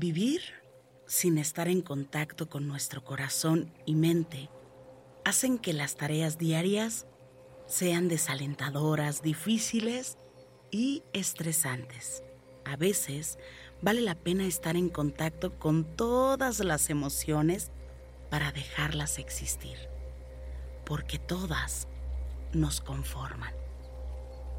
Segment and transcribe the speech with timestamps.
[0.00, 0.40] Vivir
[1.04, 4.48] sin estar en contacto con nuestro corazón y mente
[5.26, 7.04] hacen que las tareas diarias
[7.66, 10.16] sean desalentadoras, difíciles
[10.70, 12.22] y estresantes.
[12.64, 13.38] A veces
[13.82, 17.70] vale la pena estar en contacto con todas las emociones
[18.30, 19.76] para dejarlas existir,
[20.86, 21.88] porque todas
[22.54, 23.52] nos conforman.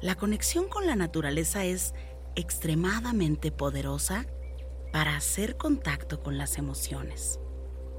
[0.00, 1.92] La conexión con la naturaleza es
[2.36, 4.26] extremadamente poderosa
[4.94, 7.40] para hacer contacto con las emociones.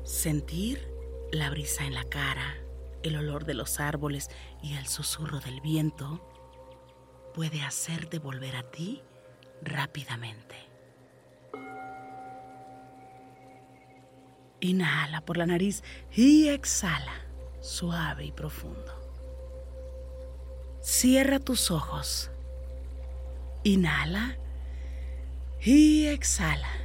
[0.05, 0.87] Sentir
[1.29, 2.55] la brisa en la cara,
[3.03, 4.29] el olor de los árboles
[4.63, 6.25] y el susurro del viento
[7.33, 9.03] puede hacerte volver a ti
[9.61, 10.55] rápidamente.
[14.61, 17.25] Inhala por la nariz y exhala
[17.59, 18.93] suave y profundo.
[20.79, 22.31] Cierra tus ojos.
[23.65, 24.37] Inhala
[25.59, 26.84] y exhala.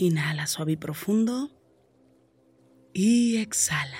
[0.00, 1.50] Inhala suave y profundo.
[2.94, 3.98] Y exhala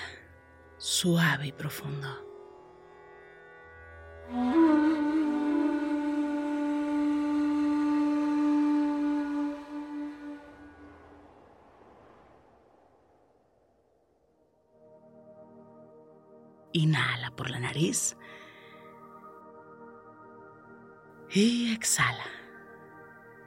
[0.79, 2.09] suave y profundo.
[16.73, 18.17] Inhala por la nariz.
[21.29, 22.25] Y exhala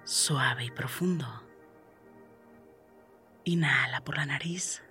[0.05, 1.44] suave y profundo.
[3.45, 4.83] Inhala por la nariz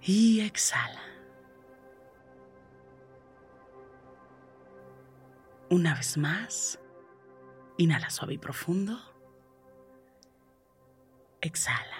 [0.00, 1.02] y exhala.
[5.70, 6.80] Una vez más,
[7.76, 8.98] inhala suave y profundo.
[11.42, 11.98] Exhala.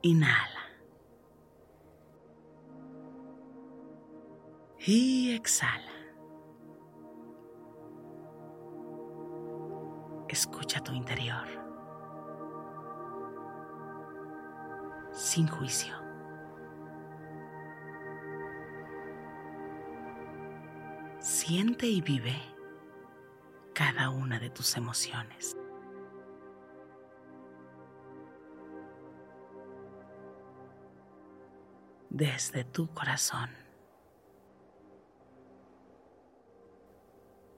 [0.00, 0.60] Inhala.
[4.78, 5.91] Y exhala.
[10.32, 11.46] Escucha tu interior.
[15.12, 15.94] Sin juicio.
[21.18, 22.34] Siente y vive
[23.74, 25.54] cada una de tus emociones.
[32.08, 33.50] Desde tu corazón.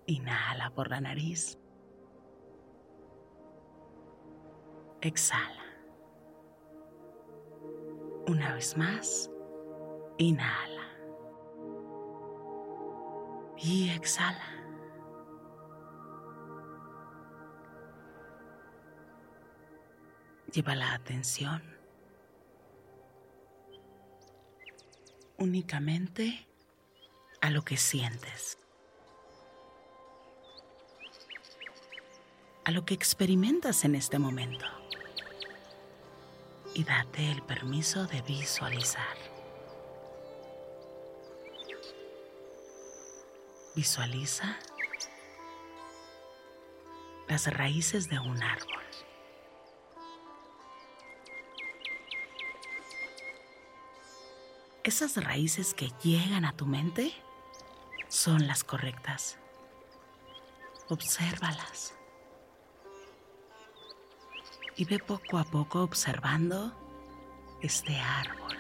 [0.07, 1.57] Inhala por la nariz.
[5.09, 5.65] Exhala.
[8.27, 9.31] Una vez más,
[10.19, 10.83] inhala.
[13.57, 14.51] Y exhala.
[20.53, 21.63] Lleva la atención
[25.39, 26.47] únicamente
[27.41, 28.59] a lo que sientes.
[32.65, 34.65] a lo que experimentas en este momento
[36.75, 39.17] y date el permiso de visualizar.
[43.75, 44.59] Visualiza
[47.29, 48.83] las raíces de un árbol.
[54.83, 57.15] Esas raíces que llegan a tu mente
[58.09, 59.39] son las correctas.
[60.89, 61.95] Obsérvalas.
[64.77, 66.73] Y ve poco a poco observando
[67.61, 68.57] este árbol.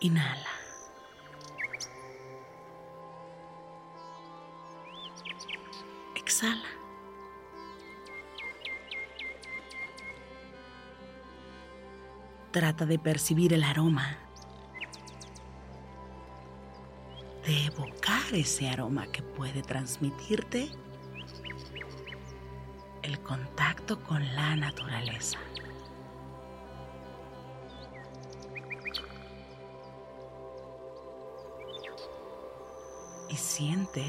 [0.00, 0.48] Inhala.
[6.16, 6.62] Exhala.
[12.50, 14.18] Trata de percibir el aroma,
[17.46, 20.70] de evocar ese aroma que puede transmitirte
[23.02, 25.38] el contacto con la naturaleza.
[33.28, 34.04] Y siente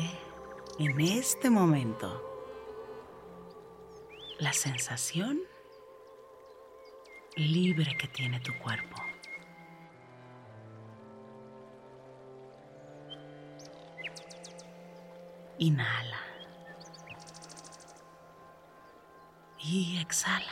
[0.79, 2.29] en este momento
[4.37, 5.39] la sensación
[7.35, 9.12] libre que tiene tu cuerpo.
[15.57, 16.19] Inhala.
[19.59, 20.51] Y exhala.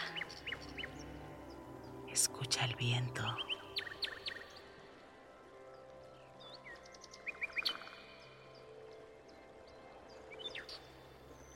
[2.07, 3.24] Escucha el viento.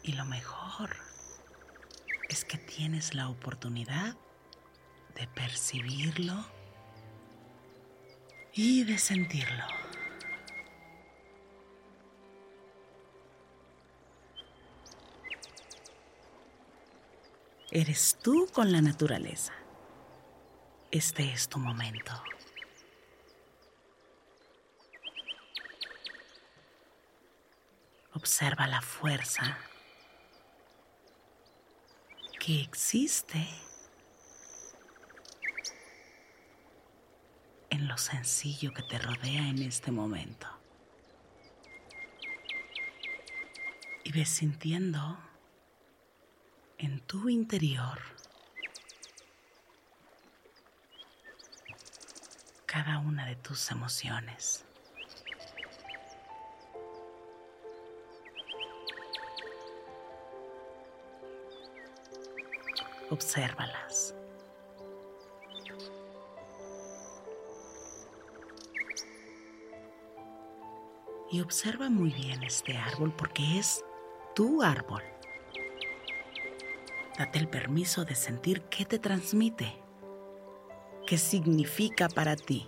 [0.04, 0.96] Y lo mejor
[2.30, 4.16] es que tienes la oportunidad
[5.16, 6.46] de percibirlo
[8.54, 9.85] y de sentirlo.
[17.72, 19.54] Eres tú con la naturaleza.
[20.92, 22.14] Este es tu momento.
[28.14, 29.58] Observa la fuerza
[32.40, 33.46] que existe
[37.72, 40.48] en lo sencillo que te rodea en este momento.
[44.04, 45.25] Y ves sintiendo
[46.78, 48.00] en tu interior
[52.66, 54.66] cada una de tus emociones.
[63.10, 64.14] Obsérvalas.
[71.32, 73.86] Y observa muy bien este árbol porque es
[74.36, 75.15] tu árbol.
[77.18, 79.74] Date el permiso de sentir qué te transmite,
[81.08, 82.68] qué significa para ti.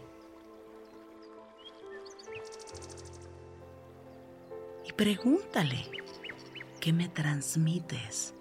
[4.85, 5.85] Y pregúntale,
[6.79, 8.33] ¿qué me transmites?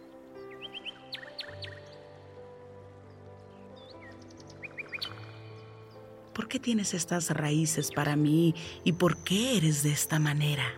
[6.32, 8.54] ¿Por qué tienes estas raíces para mí
[8.84, 10.72] y por qué eres de esta manera?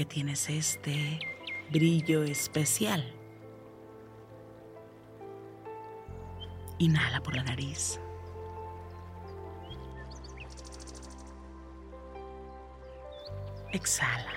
[0.00, 1.18] ¿Por qué tienes este
[1.70, 3.04] brillo especial?
[6.78, 8.00] Inhala por la nariz.
[13.72, 14.32] Exhala.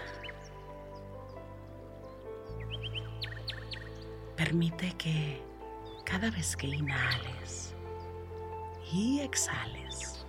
[4.36, 5.42] Permite que
[6.04, 7.74] cada vez que inhales
[8.92, 10.26] y exhales,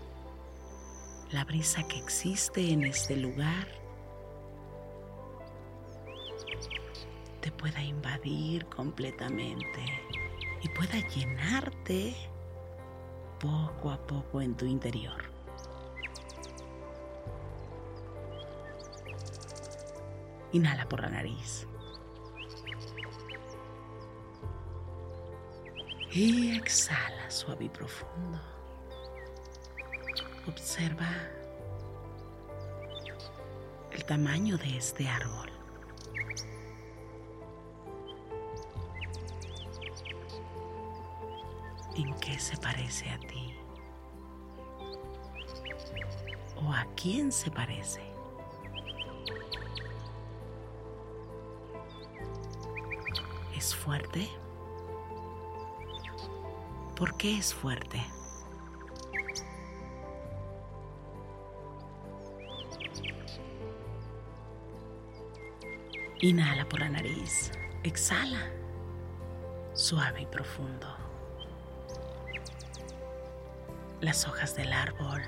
[1.33, 3.84] la brisa que existe en este lugar
[7.65, 9.87] pueda invadir completamente
[10.61, 12.15] y pueda llenarte
[13.41, 15.25] poco a poco en tu interior.
[20.53, 21.67] Inhala por la nariz.
[26.13, 28.41] Y exhala suave y profundo.
[30.47, 31.09] Observa
[33.91, 35.54] el tamaño de este árbol.
[41.97, 43.55] ¿En qué se parece a ti?
[46.57, 48.03] ¿O a quién se parece?
[53.57, 54.29] ¿Es fuerte?
[56.97, 58.01] ¿Por qué es fuerte?
[66.21, 68.51] Inhala por la nariz, exhala,
[69.75, 71.04] suave y profundo.
[74.05, 75.23] Las hojas del árbol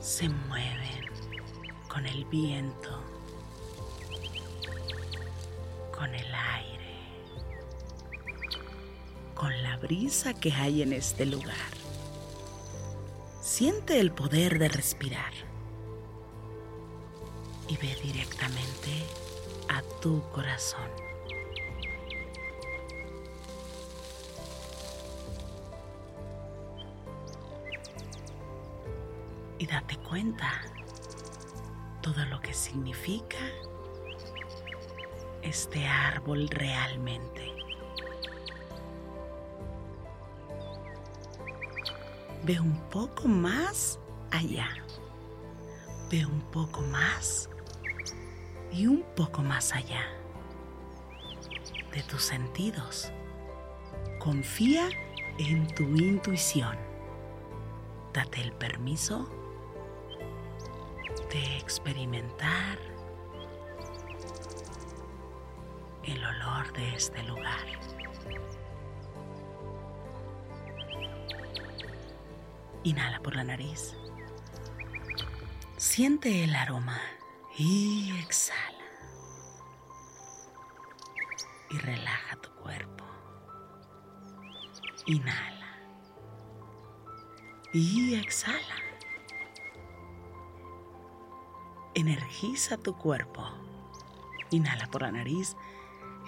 [0.00, 1.04] se mueven
[1.86, 3.02] con el viento,
[5.94, 6.96] con el aire,
[9.34, 11.54] con la brisa que hay en este lugar.
[13.42, 15.34] Siente el poder de respirar
[17.68, 19.04] y ve directamente
[19.68, 21.07] a tu corazón.
[29.58, 30.62] Y date cuenta
[32.00, 33.38] todo lo que significa
[35.42, 37.52] este árbol realmente.
[42.44, 43.98] Ve un poco más
[44.30, 44.68] allá.
[46.10, 47.50] Ve un poco más
[48.72, 50.06] y un poco más allá
[51.92, 53.10] de tus sentidos.
[54.18, 54.88] Confía
[55.38, 56.76] en tu intuición.
[58.12, 59.28] Date el permiso
[61.30, 62.78] de experimentar
[66.04, 67.66] el olor de este lugar.
[72.84, 73.94] Inhala por la nariz.
[75.76, 77.00] Siente el aroma
[77.58, 78.78] y exhala.
[81.70, 83.04] Y relaja tu cuerpo.
[85.06, 85.76] Inhala.
[87.74, 88.87] Y exhala.
[91.98, 93.44] Energiza tu cuerpo.
[94.52, 95.56] Inhala por la nariz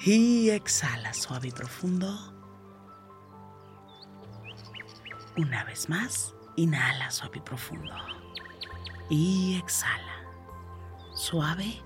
[0.04, 2.08] y exhala suave y profundo.
[5.36, 7.94] Una vez más, inhala suave y profundo.
[9.10, 10.24] Y exhala
[11.14, 11.80] suave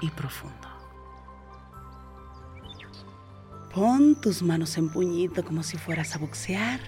[0.00, 0.68] y profundo.
[3.74, 6.80] Pon tus manos en puñito como si fueras a boxear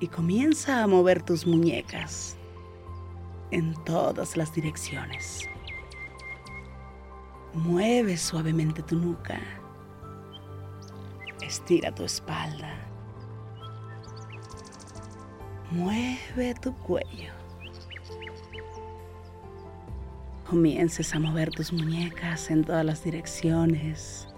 [0.00, 2.36] y comienza a mover tus muñecas
[3.50, 5.48] en todas las direcciones.
[7.54, 9.40] Mueve suavemente tu nuca.
[11.40, 12.74] Estira tu espalda.
[15.70, 17.32] Mueve tu cuello.
[20.48, 24.28] Comiences a mover tus muñecas en todas las direcciones.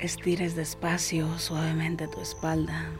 [0.00, 2.90] Estires despacio, suavemente tu espalda.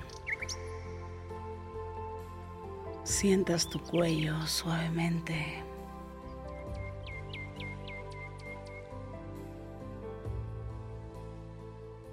[3.22, 5.62] Sientas tu cuello suavemente.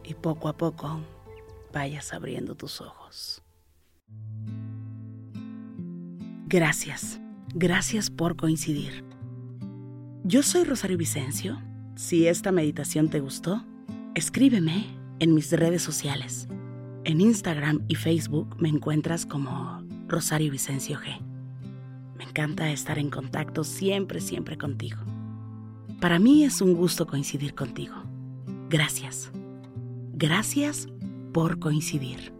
[0.03, 0.99] Y poco a poco
[1.73, 3.41] vayas abriendo tus ojos.
[6.45, 7.19] Gracias,
[7.55, 9.03] gracias por coincidir.
[10.23, 11.59] Yo soy Rosario Vicencio.
[11.95, 13.65] Si esta meditación te gustó,
[14.13, 14.85] escríbeme
[15.17, 16.47] en mis redes sociales.
[17.03, 19.78] En Instagram y Facebook me encuentras como
[20.09, 21.21] Rosario Vicencio G.
[22.17, 24.97] Me encanta estar en contacto siempre, siempre contigo.
[26.01, 27.95] Para mí es un gusto coincidir contigo.
[28.69, 29.31] Gracias.
[30.13, 30.87] Gracias
[31.33, 32.33] por coincidir.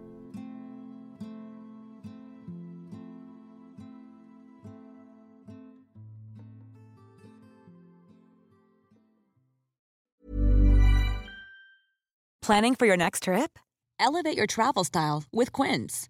[12.42, 13.60] Planning for your next trip?
[14.00, 16.10] Elevate your travel style with Quince.